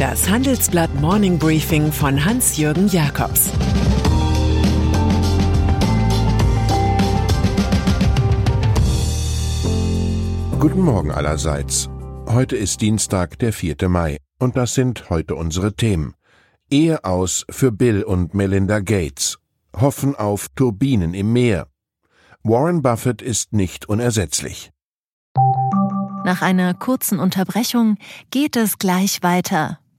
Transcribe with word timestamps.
Das 0.00 0.30
Handelsblatt 0.30 0.94
Morning 0.94 1.38
Briefing 1.38 1.92
von 1.92 2.24
Hans-Jürgen 2.24 2.88
Jakobs 2.88 3.50
Guten 10.58 10.80
Morgen 10.80 11.10
allerseits. 11.10 11.90
Heute 12.26 12.56
ist 12.56 12.80
Dienstag, 12.80 13.38
der 13.40 13.52
4. 13.52 13.90
Mai, 13.90 14.16
und 14.38 14.56
das 14.56 14.72
sind 14.72 15.10
heute 15.10 15.34
unsere 15.34 15.74
Themen. 15.74 16.14
Ehe 16.70 17.04
aus 17.04 17.44
für 17.50 17.70
Bill 17.70 18.02
und 18.02 18.32
Melinda 18.32 18.80
Gates. 18.80 19.38
Hoffen 19.78 20.16
auf 20.16 20.48
Turbinen 20.56 21.12
im 21.12 21.34
Meer. 21.34 21.66
Warren 22.42 22.80
Buffett 22.80 23.20
ist 23.20 23.52
nicht 23.52 23.86
unersetzlich. 23.86 24.70
Nach 26.24 26.40
einer 26.40 26.72
kurzen 26.72 27.18
Unterbrechung 27.20 27.98
geht 28.30 28.56
es 28.56 28.78
gleich 28.78 29.22
weiter. 29.22 29.78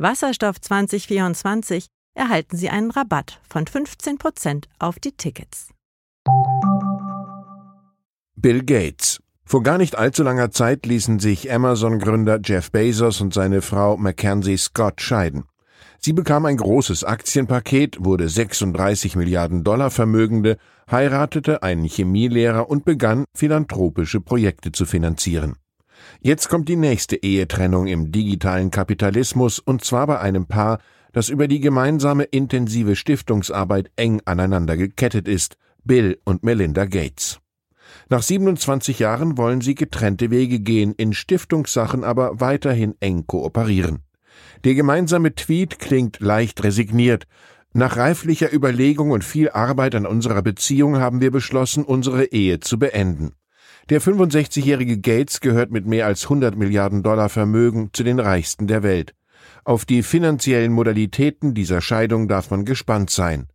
Wasserstoff 0.00 0.58
2024 0.58 1.84
erhalten 2.14 2.56
Sie 2.56 2.70
einen 2.70 2.90
Rabatt 2.90 3.38
von 3.46 3.66
15% 3.66 4.64
auf 4.78 4.98
die 4.98 5.12
Tickets. 5.12 5.68
Bill 8.34 8.62
Gates. 8.64 9.20
Vor 9.44 9.62
gar 9.62 9.76
nicht 9.76 9.96
allzu 9.96 10.22
langer 10.22 10.50
Zeit 10.52 10.86
ließen 10.86 11.18
sich 11.18 11.52
Amazon-Gründer 11.52 12.40
Jeff 12.42 12.70
Bezos 12.70 13.20
und 13.20 13.34
seine 13.34 13.60
Frau 13.60 13.98
Mackenzie 13.98 14.56
Scott 14.56 15.02
scheiden. 15.02 15.44
Sie 15.98 16.14
bekam 16.14 16.46
ein 16.46 16.56
großes 16.56 17.04
Aktienpaket, 17.04 18.02
wurde 18.02 18.30
36 18.30 19.16
Milliarden 19.16 19.64
Dollar 19.64 19.90
Vermögende, 19.90 20.56
heiratete 20.90 21.62
einen 21.62 21.84
Chemielehrer 21.84 22.70
und 22.70 22.86
begann, 22.86 23.26
philanthropische 23.36 24.22
Projekte 24.22 24.72
zu 24.72 24.86
finanzieren. 24.86 25.56
Jetzt 26.20 26.48
kommt 26.48 26.68
die 26.68 26.76
nächste 26.76 27.16
Ehetrennung 27.16 27.86
im 27.86 28.12
digitalen 28.12 28.70
Kapitalismus 28.70 29.58
und 29.58 29.84
zwar 29.84 30.06
bei 30.06 30.20
einem 30.20 30.46
Paar, 30.46 30.80
das 31.12 31.28
über 31.28 31.48
die 31.48 31.60
gemeinsame 31.60 32.24
intensive 32.24 32.96
Stiftungsarbeit 32.96 33.90
eng 33.96 34.20
aneinander 34.24 34.76
gekettet 34.76 35.28
ist, 35.28 35.56
Bill 35.84 36.18
und 36.24 36.44
Melinda 36.44 36.84
Gates. 36.84 37.40
Nach 38.08 38.22
27 38.22 38.98
Jahren 38.98 39.36
wollen 39.36 39.60
sie 39.60 39.74
getrennte 39.74 40.30
Wege 40.30 40.60
gehen, 40.60 40.94
in 40.96 41.12
Stiftungssachen 41.12 42.04
aber 42.04 42.40
weiterhin 42.40 42.94
eng 43.00 43.26
kooperieren. 43.26 44.00
Der 44.64 44.74
gemeinsame 44.74 45.34
Tweet 45.34 45.78
klingt 45.78 46.20
leicht 46.20 46.62
resigniert. 46.62 47.26
Nach 47.72 47.96
reiflicher 47.96 48.52
Überlegung 48.52 49.10
und 49.10 49.24
viel 49.24 49.50
Arbeit 49.50 49.94
an 49.94 50.06
unserer 50.06 50.42
Beziehung 50.42 50.98
haben 50.98 51.20
wir 51.20 51.30
beschlossen, 51.30 51.84
unsere 51.84 52.26
Ehe 52.26 52.60
zu 52.60 52.78
beenden. 52.78 53.32
Der 53.88 54.00
65-jährige 54.00 54.98
Gates 54.98 55.40
gehört 55.40 55.70
mit 55.70 55.86
mehr 55.86 56.06
als 56.06 56.24
100 56.24 56.56
Milliarden 56.56 57.02
Dollar 57.02 57.28
Vermögen 57.28 57.90
zu 57.92 58.04
den 58.04 58.20
reichsten 58.20 58.66
der 58.66 58.82
Welt. 58.82 59.14
Auf 59.64 59.84
die 59.84 60.02
finanziellen 60.02 60.72
Modalitäten 60.72 61.54
dieser 61.54 61.80
Scheidung 61.80 62.28
darf 62.28 62.50
man 62.50 62.64
gespannt 62.64 63.10
sein. 63.10 63.48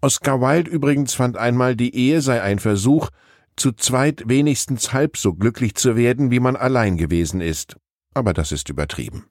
Oscar 0.00 0.40
Wilde 0.40 0.70
übrigens 0.70 1.14
fand 1.14 1.36
einmal, 1.36 1.76
die 1.76 1.94
Ehe 1.94 2.20
sei 2.20 2.42
ein 2.42 2.58
Versuch, 2.58 3.10
zu 3.56 3.72
zweit 3.72 4.22
wenigstens 4.26 4.92
halb 4.92 5.16
so 5.16 5.34
glücklich 5.34 5.74
zu 5.74 5.96
werden, 5.96 6.30
wie 6.30 6.40
man 6.40 6.56
allein 6.56 6.96
gewesen 6.96 7.40
ist. 7.40 7.76
Aber 8.14 8.32
das 8.32 8.52
ist 8.52 8.68
übertrieben. 8.68 9.26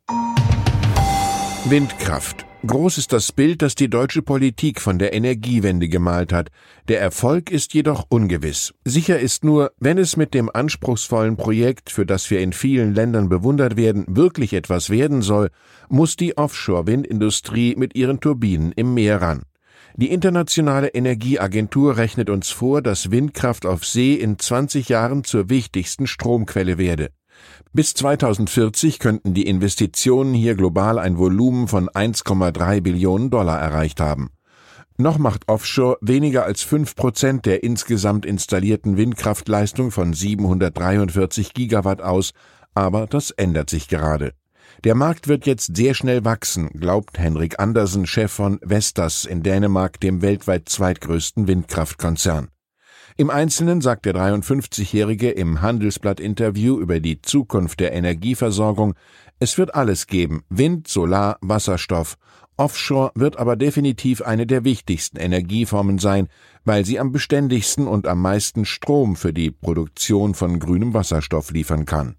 Windkraft. 1.66 2.46
Groß 2.68 2.97
ist 2.97 3.14
das 3.14 3.31
Bild, 3.31 3.62
das 3.62 3.74
die 3.74 3.90
deutsche 3.90 4.22
Politik 4.22 4.81
von 4.81 5.00
der 5.00 5.14
Energiewende 5.14 5.88
gemalt 5.88 6.34
hat. 6.34 6.50
Der 6.90 7.00
Erfolg 7.00 7.52
ist 7.52 7.74
jedoch 7.74 8.06
ungewiss. 8.09 8.74
Sicher 8.84 9.18
ist 9.18 9.46
nur, 9.46 9.72
wenn 9.80 9.97
es 9.97 10.18
mit 10.18 10.34
dem 10.34 10.50
anspruchsvollen 10.53 11.38
Projekt, 11.38 11.90
für 11.90 12.06
das 12.06 12.30
wir 12.30 12.42
in 12.42 12.52
vielen 12.52 12.94
Ländern 12.94 13.30
bewundert 13.30 13.78
werden, 13.78 14.03
wirklich 14.09 14.52
etwas 14.52 14.90
werden 14.90 15.22
soll, 15.22 15.52
muss 15.88 16.18
die 16.18 16.38
Offshore-Windindustrie 16.38 17.75
mit 17.78 17.96
ihren 17.96 18.19
Turbinen 18.19 18.74
im 18.74 18.94
Meer 18.94 19.22
ran. 19.22 19.44
Die 19.96 20.12
Internationale 20.12 20.90
Energieagentur 20.90 21.96
rechnet 21.96 22.30
uns 22.30 22.50
vor, 22.50 22.81
dass 22.81 23.09
Windkraft 23.09 23.66
auf 23.66 23.86
See 23.86 24.16
in 24.16 24.38
20 24.38 24.90
Jahren 24.90 25.24
zur 25.24 25.50
wichtigsten 25.50 26.08
Stromquelle 26.08 26.78
werde. 26.78 27.09
Bis 27.72 27.94
2040 27.94 29.00
könnten 29.00 29.34
die 29.34 29.48
Investitionen 29.48 30.34
hier 30.34 30.56
global 30.56 30.98
ein 30.98 31.18
Volumen 31.18 31.68
von 31.68 31.90
1,3 31.90 32.82
Billionen 32.82 33.30
Dollar 33.30 33.60
erreicht 33.60 34.00
haben. 34.00 34.32
Noch 34.98 35.18
macht 35.18 35.48
Offshore 35.48 35.98
weniger 36.02 36.44
als 36.44 36.62
fünf 36.62 36.96
Prozent 36.96 37.46
der 37.46 37.64
insgesamt 37.64 38.26
installierten 38.26 38.98
Windkraftleistung 38.98 39.92
von 39.92 40.14
743 40.14 41.54
Gigawatt 41.54 42.02
aus, 42.02 42.32
aber 42.74 43.08
das 43.08 43.32
ändert 43.32 43.70
sich 43.70 43.88
gerade. 43.88 44.34
Der 44.84 44.96
Markt 44.96 45.28
wird 45.28 45.46
jetzt 45.46 45.76
sehr 45.76 45.94
schnell 45.94 46.26
wachsen, 46.26 46.70
glaubt 46.70 47.18
Henrik 47.18 47.60
Andersen, 47.60 48.08
Chef 48.08 48.32
von 48.32 48.60
Vestas 48.62 49.26
in 49.26 49.44
Dänemark, 49.44 50.00
dem 50.00 50.22
weltweit 50.22 50.68
zweitgrößten 50.70 51.48
Windkraftkonzern. 51.48 52.50
Im 53.19 53.30
Einzelnen 53.30 53.81
sagt 53.81 54.06
der 54.06 54.16
53-Jährige 54.16 55.30
im 55.31 55.62
Handelsblatt-Interview 55.62 56.80
über 56.80 57.02
die 57.02 57.22
Zukunft 57.22 57.81
der 57.81 57.91
Energieversorgung, 57.91 58.94
es 59.40 59.57
wird 59.57 59.75
alles 59.75 60.07
geben, 60.07 60.44
Wind, 60.47 60.88
Solar, 60.88 61.38
Wasserstoff. 61.41 62.16
Offshore 62.56 63.12
wird 63.16 63.38
aber 63.38 63.57
definitiv 63.57 64.22
eine 64.22 64.47
der 64.47 64.63
wichtigsten 64.63 65.18
Energieformen 65.18 66.00
sein, 66.00 66.30
weil 66.63 66.85
sie 66.85 66.97
am 66.97 67.12
beständigsten 67.12 67.90
und 67.90 68.07
am 68.07 68.22
meisten 68.22 68.63
Strom 68.63 69.18
für 69.18 69.34
die 69.34 69.51
Produktion 69.51 70.34
von 70.34 70.57
grünem 70.57 70.94
Wasserstoff 70.94 71.51
liefern 71.51 71.84
kann. 71.84 72.16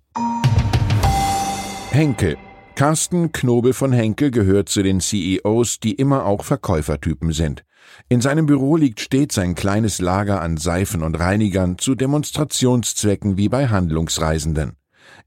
Henkel 1.92 2.36
Carsten 2.74 3.32
Knobel 3.32 3.72
von 3.72 3.92
Henkel 3.92 4.30
gehört 4.30 4.68
zu 4.68 4.82
den 4.82 5.00
CEOs, 5.00 5.80
die 5.80 5.94
immer 5.94 6.26
auch 6.26 6.44
Verkäufertypen 6.44 7.32
sind. 7.32 7.64
In 8.08 8.20
seinem 8.20 8.46
Büro 8.46 8.76
liegt 8.76 9.00
stets 9.00 9.38
ein 9.38 9.54
kleines 9.54 10.00
Lager 10.00 10.40
an 10.40 10.56
Seifen 10.56 11.02
und 11.02 11.18
Reinigern 11.18 11.78
zu 11.78 11.94
Demonstrationszwecken 11.94 13.36
wie 13.36 13.48
bei 13.48 13.68
Handlungsreisenden. 13.68 14.72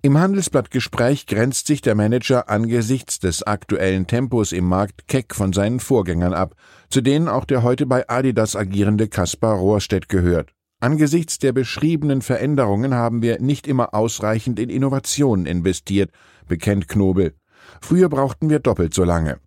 Im 0.02 0.18
Handelsblattgespräch 0.18 1.28
grenzt 1.28 1.68
sich 1.68 1.82
der 1.82 1.96
Manager 1.96 2.50
angesichts 2.50 3.20
des 3.20 3.44
aktuellen 3.44 4.08
Tempos 4.08 4.52
im 4.52 4.66
Markt 4.66 5.08
keck 5.08 5.34
von 5.34 5.54
seinen 5.54 5.80
Vorgängern 5.80 6.34
ab, 6.34 6.56
zu 6.90 7.02
denen 7.02 7.28
auch 7.28 7.46
der 7.46 7.64
heute 7.64 7.86
bei 7.86 8.08
Adidas 8.10 8.56
agierende 8.56 9.08
Kaspar 9.08 9.56
Rohrstedt 9.56 10.10
gehört. 10.10 10.54
Angesichts 10.82 11.40
der 11.40 11.54
beschriebenen 11.54 12.22
Veränderungen 12.22 12.94
haben 12.94 13.22
wir 13.22 13.40
nicht 13.40 13.68
immer 13.68 13.94
ausreichend 13.94 14.60
in 14.60 14.70
Innovationen 14.70 15.46
investiert, 15.46 16.12
bekennt 16.48 16.90
Knobel. 16.90 17.36
Früher 17.82 18.10
brauchten 18.10 18.50
wir 18.50 18.60
doppelt 18.60 18.94
so 18.94 19.06
lange. 19.06 19.40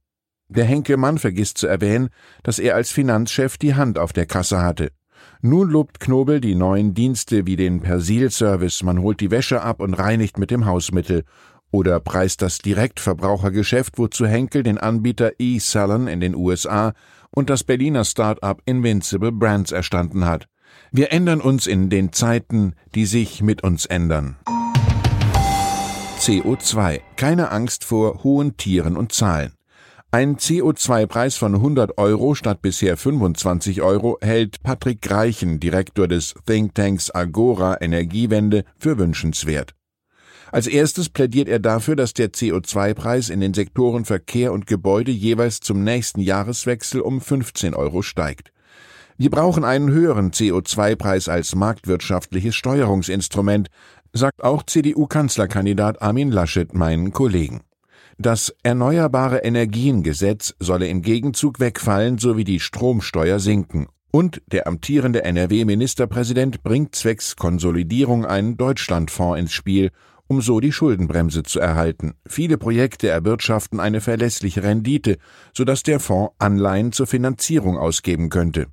Der 0.48 0.64
Henkelmann 0.64 1.18
vergisst 1.18 1.58
zu 1.58 1.66
erwähnen, 1.66 2.08
dass 2.42 2.58
er 2.58 2.74
als 2.74 2.90
Finanzchef 2.90 3.58
die 3.58 3.74
Hand 3.74 3.98
auf 3.98 4.12
der 4.12 4.26
Kasse 4.26 4.62
hatte. 4.62 4.90
Nun 5.42 5.70
lobt 5.70 6.00
Knobel 6.00 6.40
die 6.40 6.54
neuen 6.54 6.94
Dienste 6.94 7.46
wie 7.46 7.56
den 7.56 7.80
Persil-Service, 7.80 8.82
man 8.82 9.00
holt 9.00 9.20
die 9.20 9.30
Wäsche 9.30 9.62
ab 9.62 9.80
und 9.80 9.94
reinigt 9.94 10.38
mit 10.38 10.50
dem 10.50 10.66
Hausmittel, 10.66 11.24
oder 11.72 12.00
preist 12.00 12.42
das 12.42 12.58
Direktverbrauchergeschäft, 12.58 13.98
wozu 13.98 14.26
Henkel 14.26 14.62
den 14.62 14.78
Anbieter 14.78 15.32
eSalon 15.38 16.06
in 16.06 16.20
den 16.20 16.34
USA 16.34 16.94
und 17.30 17.50
das 17.50 17.64
Berliner 17.64 18.04
Start-up 18.04 18.62
Invincible 18.64 19.32
Brands 19.32 19.72
erstanden 19.72 20.24
hat. 20.24 20.48
Wir 20.92 21.12
ändern 21.12 21.40
uns 21.40 21.66
in 21.66 21.90
den 21.90 22.12
Zeiten, 22.12 22.74
die 22.94 23.04
sich 23.04 23.42
mit 23.42 23.62
uns 23.62 23.84
ändern. 23.84 24.36
CO2. 26.20 27.00
Keine 27.16 27.50
Angst 27.50 27.84
vor 27.84 28.24
hohen 28.24 28.56
Tieren 28.56 28.96
und 28.96 29.12
Zahlen. 29.12 29.55
Ein 30.16 30.38
CO2-Preis 30.38 31.36
von 31.36 31.54
100 31.54 31.98
Euro 31.98 32.34
statt 32.34 32.62
bisher 32.62 32.96
25 32.96 33.82
Euro 33.82 34.16
hält 34.22 34.62
Patrick 34.62 35.02
Greichen, 35.02 35.60
Direktor 35.60 36.08
des 36.08 36.34
Thinktanks 36.46 37.10
Agora 37.10 37.76
Energiewende, 37.82 38.64
für 38.78 38.96
wünschenswert. 38.96 39.74
Als 40.50 40.68
erstes 40.68 41.10
plädiert 41.10 41.48
er 41.48 41.58
dafür, 41.58 41.96
dass 41.96 42.14
der 42.14 42.32
CO2-Preis 42.32 43.28
in 43.28 43.40
den 43.40 43.52
Sektoren 43.52 44.06
Verkehr 44.06 44.54
und 44.54 44.66
Gebäude 44.66 45.10
jeweils 45.10 45.60
zum 45.60 45.84
nächsten 45.84 46.22
Jahreswechsel 46.22 47.02
um 47.02 47.20
15 47.20 47.74
Euro 47.74 48.00
steigt. 48.00 48.52
Wir 49.18 49.28
brauchen 49.28 49.64
einen 49.64 49.90
höheren 49.90 50.30
CO2-Preis 50.30 51.28
als 51.28 51.54
marktwirtschaftliches 51.54 52.54
Steuerungsinstrument, 52.54 53.68
sagt 54.14 54.42
auch 54.42 54.62
CDU-Kanzlerkandidat 54.62 56.00
Armin 56.00 56.30
Laschet 56.30 56.72
meinen 56.72 57.12
Kollegen. 57.12 57.65
Das 58.18 58.54
Erneuerbare 58.62 59.38
Energiengesetz 59.40 60.54
solle 60.58 60.88
im 60.88 61.02
Gegenzug 61.02 61.60
wegfallen 61.60 62.16
sowie 62.16 62.44
die 62.44 62.60
Stromsteuer 62.60 63.38
sinken. 63.38 63.88
Und 64.10 64.40
der 64.46 64.66
amtierende 64.66 65.22
NRW-Ministerpräsident 65.22 66.62
bringt 66.62 66.94
zwecks 66.94 67.36
Konsolidierung 67.36 68.24
einen 68.24 68.56
Deutschlandfonds 68.56 69.38
ins 69.38 69.52
Spiel, 69.52 69.90
um 70.28 70.40
so 70.40 70.60
die 70.60 70.72
Schuldenbremse 70.72 71.42
zu 71.42 71.60
erhalten. 71.60 72.14
Viele 72.26 72.56
Projekte 72.56 73.08
erwirtschaften 73.08 73.80
eine 73.80 74.00
verlässliche 74.00 74.62
Rendite, 74.62 75.18
sodass 75.54 75.82
der 75.82 76.00
Fonds 76.00 76.34
Anleihen 76.38 76.92
zur 76.92 77.06
Finanzierung 77.06 77.76
ausgeben 77.76 78.30
könnte. 78.30 78.68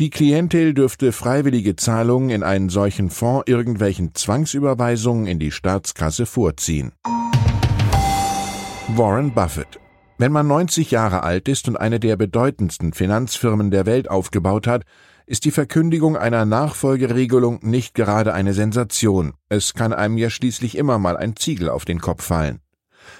Die 0.00 0.10
Klientel 0.10 0.74
dürfte 0.74 1.12
freiwillige 1.12 1.76
Zahlungen 1.76 2.30
in 2.30 2.42
einen 2.42 2.70
solchen 2.70 3.10
Fonds 3.10 3.44
irgendwelchen 3.46 4.16
Zwangsüberweisungen 4.16 5.28
in 5.28 5.38
die 5.38 5.52
Staatskasse 5.52 6.26
vorziehen. 6.26 6.90
Warren 8.88 9.32
Buffett 9.32 9.80
wenn 10.16 10.30
man 10.30 10.46
90 10.46 10.92
Jahre 10.92 11.24
alt 11.24 11.48
ist 11.48 11.66
und 11.66 11.76
eine 11.76 11.98
der 11.98 12.16
bedeutendsten 12.16 12.92
Finanzfirmen 12.92 13.72
der 13.72 13.84
Welt 13.84 14.08
aufgebaut 14.08 14.68
hat, 14.68 14.84
ist 15.26 15.44
die 15.44 15.50
Verkündigung 15.50 16.16
einer 16.16 16.44
Nachfolgeregelung 16.44 17.58
nicht 17.62 17.94
gerade 17.94 18.32
eine 18.32 18.54
Sensation. 18.54 19.32
Es 19.48 19.74
kann 19.74 19.92
einem 19.92 20.16
ja 20.16 20.30
schließlich 20.30 20.76
immer 20.76 20.98
mal 20.98 21.16
ein 21.16 21.34
Ziegel 21.34 21.68
auf 21.68 21.84
den 21.84 22.00
Kopf 22.00 22.22
fallen. 22.22 22.60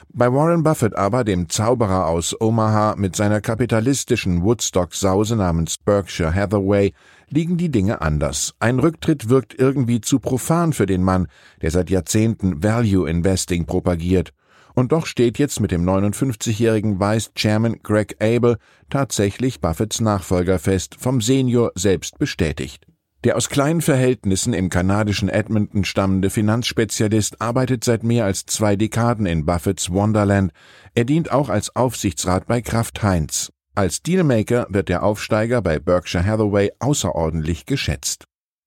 Bei 0.08 0.32
Warren 0.32 0.62
Buffett 0.62 0.94
aber, 0.94 1.24
dem 1.24 1.48
Zauberer 1.48 2.06
aus 2.06 2.40
Omaha 2.40 2.94
mit 2.96 3.16
seiner 3.16 3.40
kapitalistischen 3.40 4.44
Woodstock-Sause 4.44 5.34
namens 5.34 5.78
Berkshire 5.78 6.32
Hathaway, 6.32 6.92
liegen 7.28 7.56
die 7.56 7.70
Dinge 7.70 8.00
anders. 8.00 8.54
Ein 8.60 8.78
Rücktritt 8.78 9.28
wirkt 9.28 9.58
irgendwie 9.58 10.00
zu 10.00 10.20
profan 10.20 10.72
für 10.72 10.86
den 10.86 11.02
Mann, 11.02 11.26
der 11.60 11.72
seit 11.72 11.90
Jahrzehnten 11.90 12.62
Value 12.62 13.10
Investing 13.10 13.66
propagiert 13.66 14.32
und 14.74 14.92
doch 14.92 15.06
steht 15.06 15.38
jetzt 15.38 15.60
mit 15.60 15.70
dem 15.70 15.84
59-jährigen 15.84 17.00
Vice 17.00 17.32
Chairman 17.34 17.80
Greg 17.82 18.16
Abel 18.20 18.58
tatsächlich 18.90 19.60
Buffetts 19.60 20.00
Nachfolger 20.00 20.58
fest, 20.58 20.96
vom 20.98 21.20
Senior 21.20 21.72
selbst 21.74 22.18
bestätigt. 22.18 22.86
Der 23.24 23.36
aus 23.36 23.48
kleinen 23.48 23.80
Verhältnissen 23.80 24.52
im 24.52 24.68
kanadischen 24.68 25.30
Edmonton 25.30 25.84
stammende 25.84 26.28
Finanzspezialist 26.28 27.40
arbeitet 27.40 27.82
seit 27.82 28.02
mehr 28.02 28.26
als 28.26 28.44
zwei 28.44 28.76
Dekaden 28.76 29.24
in 29.24 29.46
Buffetts 29.46 29.90
Wonderland. 29.90 30.52
Er 30.94 31.04
dient 31.04 31.32
auch 31.32 31.48
als 31.48 31.74
Aufsichtsrat 31.74 32.46
bei 32.46 32.60
Kraft 32.60 33.02
Heinz. 33.02 33.50
Als 33.74 34.02
Dealmaker 34.02 34.66
wird 34.68 34.90
der 34.90 35.02
Aufsteiger 35.02 35.62
bei 35.62 35.78
Berkshire 35.78 36.24
Hathaway 36.24 36.70
außerordentlich 36.80 37.64
geschätzt. 37.64 38.26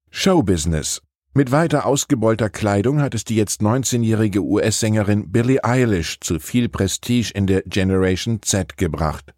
Showbusiness 0.10 1.02
mit 1.38 1.52
weiter 1.52 1.86
ausgebeulter 1.86 2.50
Kleidung 2.50 3.00
hat 3.00 3.14
es 3.14 3.24
die 3.24 3.36
jetzt 3.36 3.62
19-jährige 3.62 4.42
US-Sängerin 4.42 5.32
Billie 5.32 5.64
Eilish 5.64 6.20
zu 6.20 6.40
viel 6.40 6.68
Prestige 6.68 7.32
in 7.32 7.46
der 7.46 7.62
Generation 7.62 8.42
Z 8.42 8.76
gebracht. 8.76 9.36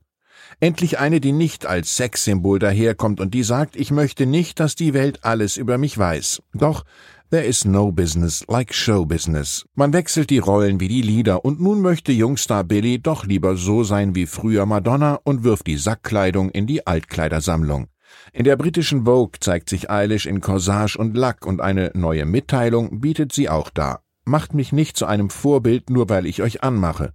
Endlich 0.61 0.97
eine, 0.97 1.19
die 1.19 1.33
nicht 1.33 1.65
als 1.65 1.97
Sexsymbol 1.97 2.57
daherkommt 2.57 3.19
und 3.19 3.33
die 3.33 3.43
sagt, 3.43 3.75
ich 3.75 3.91
möchte 3.91 4.25
nicht, 4.25 4.61
dass 4.61 4.75
die 4.75 4.93
Welt 4.93 5.25
alles 5.25 5.57
über 5.57 5.77
mich 5.77 5.97
weiß. 5.97 6.41
Doch 6.53 6.85
There 7.31 7.43
is 7.43 7.65
no 7.65 7.91
business 7.91 8.45
like 8.47 8.73
show 8.73 9.05
business. 9.05 9.65
Man 9.75 9.91
wechselt 9.91 10.29
die 10.29 10.39
Rollen 10.39 10.79
wie 10.79 10.87
die 10.87 11.01
Lieder 11.01 11.43
und 11.43 11.59
nun 11.59 11.81
möchte 11.81 12.13
Jungstar 12.13 12.63
Billy 12.63 12.99
doch 12.99 13.25
lieber 13.25 13.57
so 13.57 13.83
sein 13.83 14.15
wie 14.15 14.25
früher 14.25 14.65
Madonna 14.65 15.19
und 15.23 15.43
wirft 15.43 15.67
die 15.67 15.77
Sackkleidung 15.77 16.49
in 16.49 16.65
die 16.65 16.87
Altkleidersammlung. 16.87 17.87
In 18.33 18.43
der 18.43 18.55
britischen 18.55 19.05
Vogue 19.05 19.39
zeigt 19.39 19.69
sich 19.69 19.89
Eilish 19.89 20.25
in 20.25 20.41
Corsage 20.41 20.97
und 20.97 21.15
Lack 21.15 21.45
und 21.45 21.61
eine 21.61 21.91
neue 21.93 22.25
Mitteilung 22.25 23.01
bietet 23.01 23.31
sie 23.31 23.49
auch 23.49 23.69
dar. 23.69 24.01
Macht 24.25 24.53
mich 24.53 24.71
nicht 24.71 24.97
zu 24.97 25.05
einem 25.05 25.29
Vorbild, 25.29 25.89
nur 25.89 26.09
weil 26.09 26.25
ich 26.25 26.41
euch 26.41 26.63
anmache. 26.63 27.13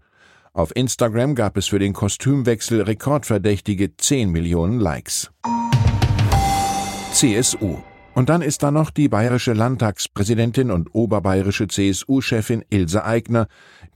Auf 0.52 0.74
Instagram 0.76 1.34
gab 1.34 1.56
es 1.56 1.66
für 1.66 1.78
den 1.78 1.92
Kostümwechsel 1.92 2.82
rekordverdächtige 2.82 3.96
10 3.96 4.30
Millionen 4.30 4.78
Likes. 4.78 5.30
CSU. 7.12 7.78
Und 8.14 8.28
dann 8.28 8.42
ist 8.42 8.62
da 8.62 8.70
noch 8.70 8.90
die 8.90 9.08
bayerische 9.08 9.52
Landtagspräsidentin 9.52 10.70
und 10.70 10.94
oberbayerische 10.94 11.66
CSU-Chefin 11.66 12.64
Ilse 12.70 13.04
Aigner, 13.04 13.48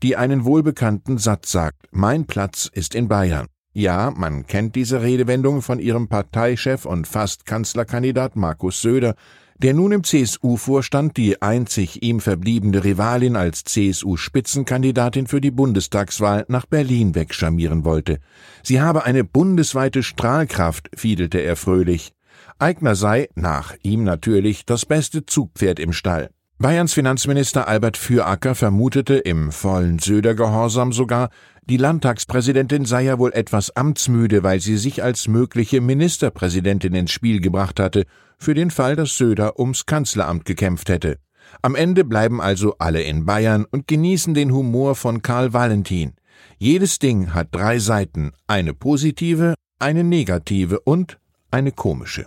die 0.03 0.17
einen 0.17 0.43
wohlbekannten 0.43 1.17
Satz 1.17 1.51
sagt, 1.51 1.87
Mein 1.91 2.25
Platz 2.25 2.69
ist 2.71 2.95
in 2.95 3.07
Bayern. 3.07 3.47
Ja, 3.73 4.11
man 4.15 4.47
kennt 4.47 4.75
diese 4.75 5.03
Redewendung 5.03 5.61
von 5.61 5.79
ihrem 5.79 6.07
Parteichef 6.07 6.85
und 6.85 7.07
fast 7.07 7.45
Kanzlerkandidat 7.45 8.35
Markus 8.35 8.81
Söder, 8.81 9.15
der 9.61 9.73
nun 9.73 9.91
im 9.91 10.03
CSU-Vorstand 10.03 11.17
die 11.17 11.41
einzig 11.41 12.01
ihm 12.01 12.19
verbliebene 12.19 12.83
Rivalin 12.83 13.35
als 13.35 13.65
CSU-Spitzenkandidatin 13.65 15.27
für 15.27 15.41
die 15.41 15.51
Bundestagswahl 15.51 16.45
nach 16.47 16.65
Berlin 16.65 17.13
wegscharmieren 17.13 17.85
wollte. 17.85 18.19
Sie 18.63 18.81
habe 18.81 19.03
eine 19.03 19.23
bundesweite 19.23 20.01
Strahlkraft, 20.01 20.89
fiedelte 20.95 21.39
er 21.39 21.55
fröhlich. 21.55 22.13
Eigner 22.57 22.95
sei, 22.95 23.29
nach 23.35 23.75
ihm 23.83 24.03
natürlich, 24.03 24.65
das 24.65 24.85
beste 24.85 25.25
Zugpferd 25.25 25.79
im 25.79 25.93
Stall. 25.93 26.29
Bayerns 26.57 26.93
Finanzminister 26.93 27.67
Albert 27.67 27.95
Füracker 27.95 28.55
vermutete 28.55 29.15
im 29.15 29.51
vollen 29.51 29.99
Söder-Gehorsam 29.99 30.91
sogar, 30.91 31.29
die 31.69 31.77
Landtagspräsidentin 31.77 32.85
sei 32.85 33.03
ja 33.03 33.19
wohl 33.19 33.31
etwas 33.33 33.75
amtsmüde, 33.75 34.43
weil 34.43 34.59
sie 34.59 34.77
sich 34.77 35.03
als 35.03 35.27
mögliche 35.27 35.81
Ministerpräsidentin 35.81 36.95
ins 36.95 37.11
Spiel 37.11 37.41
gebracht 37.41 37.79
hatte, 37.79 38.05
für 38.39 38.55
den 38.55 38.71
Fall, 38.71 38.95
dass 38.95 39.17
Söder 39.17 39.59
ums 39.59 39.85
Kanzleramt 39.85 40.45
gekämpft 40.45 40.89
hätte. 40.89 41.17
Am 41.61 41.75
Ende 41.75 42.05
bleiben 42.05 42.41
also 42.41 42.75
alle 42.79 43.03
in 43.03 43.25
Bayern 43.25 43.65
und 43.69 43.87
genießen 43.87 44.33
den 44.33 44.51
Humor 44.51 44.95
von 44.95 45.21
Karl 45.21 45.53
Valentin. 45.53 46.13
Jedes 46.57 46.99
Ding 46.99 47.33
hat 47.33 47.49
drei 47.51 47.79
Seiten, 47.79 48.31
eine 48.47 48.73
positive, 48.73 49.53
eine 49.77 50.03
negative 50.03 50.79
und 50.79 51.19
eine 51.51 51.71
komische. 51.71 52.25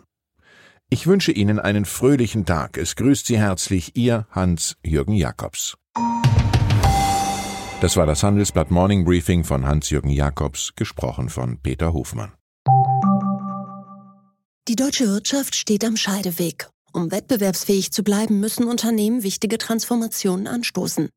Ich 0.88 1.06
wünsche 1.06 1.32
Ihnen 1.32 1.58
einen 1.58 1.84
fröhlichen 1.84 2.44
Tag. 2.44 2.76
Es 2.76 2.96
grüßt 2.96 3.26
Sie 3.26 3.38
herzlich 3.38 3.96
Ihr 3.96 4.26
Hans-Jürgen 4.30 5.14
Jakobs. 5.14 5.76
Das 7.82 7.96
war 7.96 8.06
das 8.06 8.22
Handelsblatt 8.22 8.70
Morning 8.70 9.04
Briefing 9.04 9.42
von 9.42 9.66
Hans-Jürgen 9.66 10.10
Jakobs, 10.10 10.70
gesprochen 10.76 11.28
von 11.28 11.58
Peter 11.58 11.92
Hofmann. 11.92 12.30
Die 14.68 14.76
deutsche 14.76 15.08
Wirtschaft 15.08 15.56
steht 15.56 15.84
am 15.84 15.96
Scheideweg. 15.96 16.68
Um 16.92 17.10
wettbewerbsfähig 17.10 17.90
zu 17.90 18.04
bleiben, 18.04 18.38
müssen 18.38 18.68
Unternehmen 18.68 19.24
wichtige 19.24 19.58
Transformationen 19.58 20.46
anstoßen. 20.46 21.08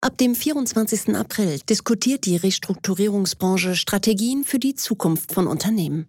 Ab 0.00 0.16
dem 0.16 0.34
24. 0.34 1.14
April 1.14 1.60
diskutiert 1.68 2.24
die 2.24 2.36
Restrukturierungsbranche 2.36 3.76
Strategien 3.76 4.44
für 4.44 4.58
die 4.58 4.74
Zukunft 4.74 5.34
von 5.34 5.46
Unternehmen. 5.46 6.08